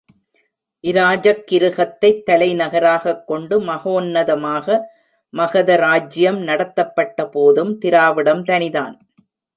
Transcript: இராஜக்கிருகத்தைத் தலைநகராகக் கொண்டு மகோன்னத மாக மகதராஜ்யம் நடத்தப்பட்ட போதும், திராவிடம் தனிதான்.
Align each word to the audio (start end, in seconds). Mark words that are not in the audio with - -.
இராஜக்கிருகத்தைத் 0.83 2.23
தலைநகராகக் 2.31 3.23
கொண்டு 3.27 3.59
மகோன்னத 3.61 4.37
மாக 4.37 4.79
மகதராஜ்யம் 5.33 6.39
நடத்தப்பட்ட 6.43 7.25
போதும், 7.25 7.77
திராவிடம் 7.77 8.43
தனிதான். 8.43 8.95